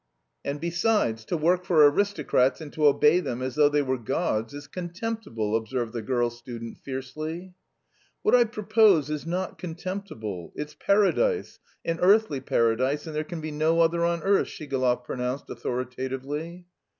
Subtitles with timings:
[0.43, 4.51] "And besides, to work for aristocrats and to obey them as though they were gods
[4.51, 7.53] is contemptible!" observed the girl student fiercely.
[8.23, 13.51] "What I propose is not contemptible; it's paradise, an earthly paradise, and there can be
[13.51, 16.65] no other on earth," Shigalov pronounced authoritatively.